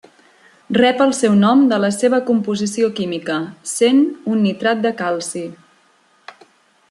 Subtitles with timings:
[0.77, 3.37] Rep el seu nom de la seva composició química,
[3.75, 5.45] sent un nitrat de calci.